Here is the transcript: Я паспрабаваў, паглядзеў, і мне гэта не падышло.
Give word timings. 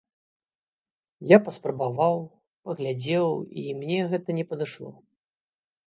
Я 1.33 1.37
паспрабаваў, 1.51 2.17
паглядзеў, 2.71 3.27
і 3.61 3.79
мне 3.79 3.99
гэта 4.15 4.29
не 4.43 4.51
падышло. 4.53 4.89